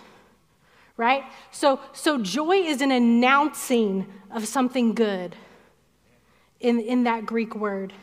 Right? 0.98 1.24
So, 1.51 1.79
so 1.94 2.22
joy 2.22 2.58
is 2.58 2.82
an 2.82 2.91
announcing 2.91 4.06
of 4.32 4.48
something 4.48 4.94
good 4.94 5.36
in, 6.60 6.79
in 6.79 7.03
that 7.06 7.25
Greek 7.25 7.56
word. 7.56 7.94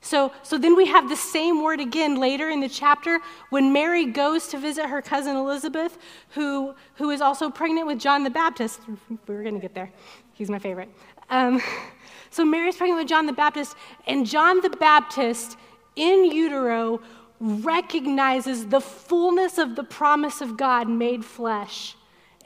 So, 0.00 0.32
so 0.42 0.56
then 0.56 0.76
we 0.76 0.86
have 0.86 1.08
the 1.08 1.16
same 1.16 1.62
word 1.62 1.80
again 1.80 2.20
later 2.20 2.48
in 2.50 2.60
the 2.60 2.68
chapter 2.68 3.18
when 3.50 3.72
Mary 3.72 4.06
goes 4.06 4.46
to 4.48 4.58
visit 4.58 4.86
her 4.86 5.02
cousin 5.02 5.34
Elizabeth, 5.36 5.98
who, 6.30 6.74
who 6.94 7.10
is 7.10 7.20
also 7.20 7.50
pregnant 7.50 7.88
with 7.88 7.98
John 7.98 8.22
the 8.22 8.30
Baptist. 8.30 8.80
We 9.26 9.34
are 9.34 9.42
going 9.42 9.54
to 9.54 9.60
get 9.60 9.74
there. 9.74 9.90
He's 10.32 10.48
my 10.48 10.58
favorite. 10.58 10.90
Um, 11.28 11.60
so 12.30 12.44
Mary's 12.44 12.76
pregnant 12.76 13.00
with 13.00 13.08
John 13.08 13.26
the 13.26 13.32
Baptist, 13.32 13.76
and 14.06 14.26
John 14.26 14.60
the 14.60 14.70
Baptist 14.70 15.56
in 15.96 16.24
utero 16.30 17.00
recognizes 17.40 18.66
the 18.66 18.80
fullness 18.80 19.58
of 19.58 19.76
the 19.76 19.84
promise 19.84 20.40
of 20.40 20.56
God 20.56 20.88
made 20.88 21.24
flesh 21.24 21.96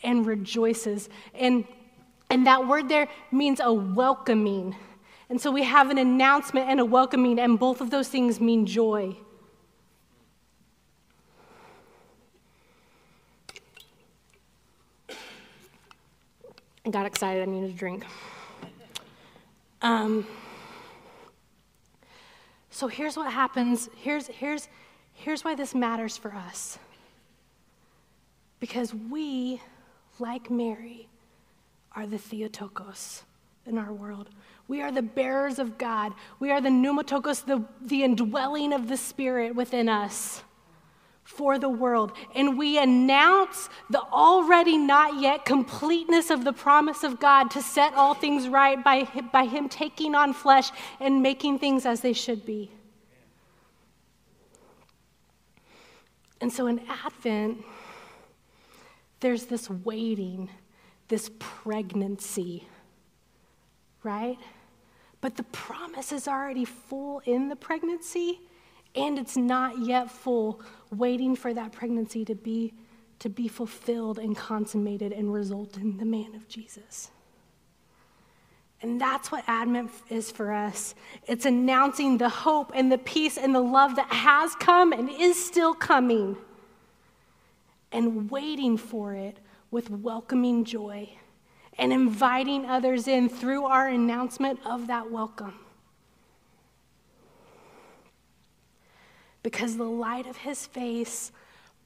and 0.03 0.27
rejoices. 0.27 1.09
And, 1.35 1.65
and 2.29 2.47
that 2.47 2.67
word 2.67 2.89
there 2.89 3.09
means 3.31 3.61
a 3.63 3.73
welcoming. 3.73 4.75
And 5.29 5.41
so 5.41 5.51
we 5.51 5.63
have 5.63 5.91
an 5.91 5.99
announcement 5.99 6.69
and 6.69 6.81
a 6.81 6.85
welcoming, 6.85 7.39
and 7.39 7.59
both 7.59 7.81
of 7.81 7.91
those 7.91 8.09
things 8.09 8.41
mean 8.41 8.67
joy. 8.67 9.17
I 16.85 16.91
got 16.91 17.07
excited, 17.07 17.43
I 17.43 17.45
needed 17.45 17.71
a 17.71 17.75
drink. 17.75 18.05
Um, 19.83 20.27
so 22.71 22.87
here's 22.87 23.17
what 23.17 23.33
happens. 23.33 23.89
Here's, 23.97 24.27
here's, 24.29 24.69
here's 25.15 25.45
why 25.45 25.55
this 25.55 25.75
matters 25.75 26.17
for 26.17 26.35
us. 26.35 26.79
Because 28.59 28.95
we, 28.95 29.61
like 30.19 30.51
Mary, 30.51 31.09
are 31.97 32.07
the 32.07 32.19
Theotokos 32.19 33.23
in 33.67 33.79
our 33.79 33.93
world. 33.93 34.29
We 34.69 34.83
are 34.83 34.93
the 34.93 35.03
bearers 35.03 35.59
of 35.59 35.79
God. 35.79 36.13
We 36.39 36.51
are 36.51 36.61
the 36.61 36.69
pneumatokos, 36.69 37.47
the, 37.47 37.65
the 37.81 38.05
indwelling 38.05 38.73
of 38.73 38.89
the 38.89 38.97
Spirit 38.97 39.55
within 39.55 39.89
us 39.89 40.45
for 41.25 41.59
the 41.59 41.69
world. 41.69 42.13
And 42.35 42.59
we 42.59 42.79
announce 42.79 43.69
the 43.89 44.01
already 44.01 44.77
not 44.77 45.21
yet 45.21 45.45
completeness 45.45 46.31
of 46.31 46.45
the 46.45 46.53
promise 46.53 47.05
of 47.05 47.21
God 47.21 47.51
to 47.53 47.63
set 47.63 47.95
all 47.95 48.15
things 48.15 48.49
right 48.49 48.83
by, 48.83 49.05
by 49.33 49.45
Him 49.45 49.69
taking 49.69 50.15
on 50.15 50.33
flesh 50.33 50.71
and 50.99 51.23
making 51.23 51.59
things 51.59 51.87
as 51.87 52.01
they 52.01 52.13
should 52.13 52.45
be. 52.45 52.71
And 56.41 56.53
so 56.53 56.67
in 56.67 56.81
Advent, 56.89 57.65
there's 59.21 59.45
this 59.45 59.69
waiting, 59.69 60.49
this 61.09 61.31
pregnancy, 61.39 62.67
right? 64.03 64.39
But 65.21 65.37
the 65.37 65.43
promise 65.45 66.13
is 66.13 66.27
already 66.27 66.65
full 66.65 67.21
in 67.27 67.49
the 67.49 67.57
pregnancy, 67.57 68.41
and 68.95 69.19
it's 69.19 69.37
not 69.37 69.79
yet 69.79 70.11
full, 70.11 70.63
waiting 70.91 71.37
for 71.37 71.55
that 71.55 71.73
pregnancy 71.73 72.25
to 72.25 72.35
be, 72.35 72.73
to 73.19 73.29
be 73.29 73.49
fulfilled 73.49 74.19
and 74.19 74.37
consummated 74.37 75.13
and 75.13 75.33
result 75.33 75.77
in 75.77 75.97
the 75.99 76.05
man 76.05 76.35
of 76.35 76.49
Jesus. 76.49 77.11
And 78.83 79.01
that's 79.01 79.31
what 79.31 79.45
Advent 79.47 79.91
is 80.09 80.31
for 80.31 80.53
us. 80.53 80.95
It's 81.27 81.45
announcing 81.45 82.17
the 82.17 82.31
hope 82.31 82.73
and 82.75 82.91
the 82.91 82.99
peace 82.99 83.37
and 83.37 83.55
the 83.55 83.61
love 83.61 83.97
that 83.97 84.11
has 84.11 84.55
come 84.55 84.93
and 84.93 85.11
is 85.11 85.43
still 85.43 85.75
coming, 85.75 86.37
and 87.93 88.31
waiting 88.31 88.77
for 88.77 89.15
it 89.15 89.39
with 89.71 89.91
welcoming 89.91 90.65
joy 90.65 91.11
and 91.79 91.93
inviting 91.93 92.65
others 92.67 93.07
in 93.09 93.29
through 93.29 93.65
our 93.65 93.89
announcement 93.89 94.61
of 94.65 94.87
that 94.87 95.11
welcome. 95.11 95.55
Because 99.43 99.77
the 99.77 99.85
light 99.85 100.27
of 100.27 100.37
his 100.37 100.67
face 100.67 101.33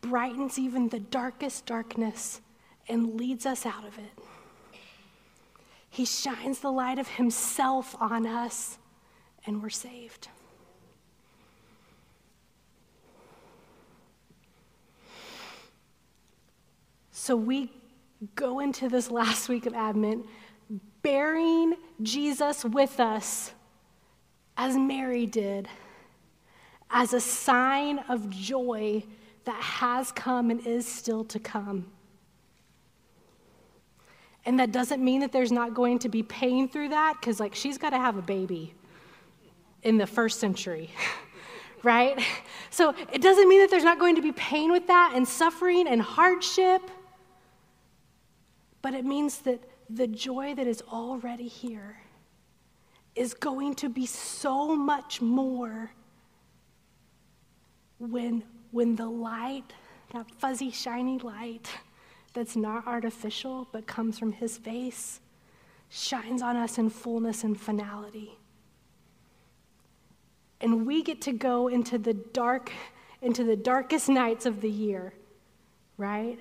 brightens 0.00 0.58
even 0.58 0.88
the 0.88 1.00
darkest 1.00 1.66
darkness 1.66 2.40
and 2.88 3.14
leads 3.14 3.46
us 3.46 3.64
out 3.64 3.86
of 3.86 3.96
it. 3.98 4.18
He 5.88 6.04
shines 6.04 6.58
the 6.58 6.72
light 6.72 6.98
of 6.98 7.06
himself 7.06 7.94
on 8.00 8.26
us, 8.26 8.78
and 9.46 9.62
we're 9.62 9.70
saved. 9.70 10.28
So 17.12 17.36
we 17.36 17.72
go 18.34 18.60
into 18.60 18.88
this 18.88 19.10
last 19.10 19.48
week 19.48 19.66
of 19.66 19.72
Advent 19.72 20.26
bearing 21.02 21.74
Jesus 22.02 22.64
with 22.64 22.98
us 22.98 23.52
as 24.56 24.76
Mary 24.76 25.26
did, 25.26 25.68
as 26.94 27.12
a 27.12 27.20
sign 27.20 27.98
of 28.08 28.30
joy 28.30 29.02
that 29.44 29.60
has 29.60 30.12
come 30.12 30.50
and 30.50 30.64
is 30.64 30.86
still 30.86 31.24
to 31.24 31.40
come. 31.40 31.90
And 34.46 34.60
that 34.60 34.70
doesn't 34.70 35.04
mean 35.04 35.20
that 35.20 35.32
there's 35.32 35.50
not 35.50 35.74
going 35.74 35.98
to 36.00 36.08
be 36.08 36.22
pain 36.22 36.68
through 36.68 36.90
that, 36.90 37.16
because, 37.20 37.40
like, 37.40 37.54
she's 37.54 37.78
got 37.78 37.90
to 37.90 37.98
have 37.98 38.16
a 38.16 38.22
baby 38.22 38.74
in 39.82 39.98
the 39.98 40.06
first 40.06 40.38
century, 40.38 40.90
right? 41.82 42.22
So 42.70 42.94
it 43.12 43.20
doesn't 43.20 43.48
mean 43.48 43.60
that 43.60 43.70
there's 43.70 43.84
not 43.84 43.98
going 43.98 44.14
to 44.14 44.22
be 44.22 44.32
pain 44.32 44.70
with 44.70 44.86
that 44.86 45.12
and 45.16 45.26
suffering 45.26 45.88
and 45.88 46.00
hardship. 46.00 46.82
But 48.82 48.94
it 48.94 49.04
means 49.04 49.38
that 49.38 49.60
the 49.90 50.06
joy 50.06 50.54
that 50.54 50.66
is 50.66 50.80
already 50.92 51.48
here 51.48 51.96
is 53.16 53.34
going 53.34 53.74
to 53.76 53.88
be 53.88 54.06
so 54.06 54.76
much 54.76 55.20
more 55.20 55.90
when, 57.98 58.42
when 58.70 58.96
the 58.96 59.06
light, 59.06 59.72
that 60.12 60.30
fuzzy, 60.38 60.70
shiny 60.70 61.18
light 61.18 61.68
that's 62.32 62.56
not 62.56 62.86
artificial 62.86 63.68
but 63.72 63.86
comes 63.86 64.18
from 64.18 64.32
His 64.32 64.58
face, 64.58 65.20
shines 65.88 66.42
on 66.42 66.56
us 66.56 66.78
in 66.78 66.90
fullness 66.90 67.44
and 67.44 67.58
finality. 67.58 68.36
And 70.60 70.86
we 70.86 71.02
get 71.02 71.20
to 71.22 71.32
go 71.32 71.68
into 71.68 71.98
the 71.98 72.14
dark, 72.14 72.72
into 73.20 73.44
the 73.44 73.56
darkest 73.56 74.08
nights 74.08 74.46
of 74.46 74.60
the 74.60 74.70
year, 74.70 75.12
right? 75.98 76.38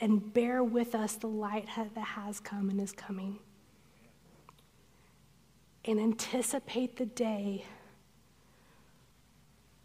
and 0.00 0.32
bear 0.32 0.62
with 0.62 0.94
us 0.94 1.14
the 1.14 1.26
light 1.26 1.66
that 1.76 2.00
has 2.00 2.40
come 2.40 2.70
and 2.70 2.80
is 2.80 2.92
coming. 2.92 3.38
And 5.84 5.98
anticipate 5.98 6.96
the 6.96 7.06
day 7.06 7.64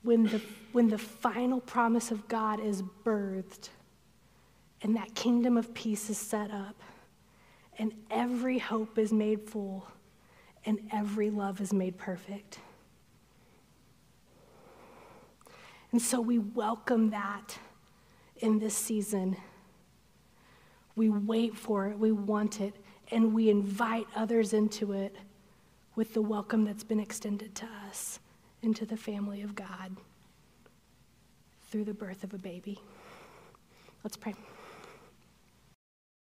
when 0.04 0.24
the, 0.24 0.42
when 0.74 0.90
the 0.90 0.98
final 0.98 1.60
promise 1.62 2.12
of 2.12 2.28
God 2.28 2.60
is 2.60 2.84
birthed 3.04 3.70
and 4.82 4.96
that 4.96 5.16
kingdom 5.16 5.58
of 5.58 5.74
peace 5.74 6.10
is 6.10 6.18
set 6.18 6.52
up 6.52 6.76
and 7.80 7.94
every 8.12 8.60
hope 8.60 9.00
is 9.00 9.12
made 9.12 9.50
full 9.50 9.88
and 10.66 10.80
every 10.92 11.30
love 11.30 11.60
is 11.62 11.74
made 11.74 11.98
perfect. 11.98 12.60
And 15.92 16.02
so 16.02 16.20
we 16.20 16.40
welcome 16.40 17.12
that 17.12 17.58
in 18.38 18.60
this 18.60 18.76
season. 18.76 19.38
We 20.96 21.10
wait 21.10 21.56
for 21.56 21.88
it, 21.88 21.98
we 21.98 22.12
want 22.12 22.62
it, 22.62 22.76
and 23.12 23.34
we 23.34 23.50
invite 23.50 24.08
others 24.16 24.54
into 24.54 24.94
it 24.94 25.16
with 25.96 26.14
the 26.14 26.22
welcome 26.22 26.66
that's 26.66 26.84
been 26.84 27.00
extended 27.00 27.56
to 27.56 27.68
us 27.88 28.20
into 28.64 28.86
the 28.86 28.98
family 28.98 29.42
of 29.42 29.56
God 29.56 29.98
through 31.70 31.84
the 31.84 31.94
birth 31.94 32.24
of 32.24 32.34
a 32.34 32.38
baby. 32.38 32.80
Let's 34.04 34.18
pray. 34.18 34.34